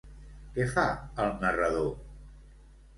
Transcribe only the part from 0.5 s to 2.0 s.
Què fa el narrador?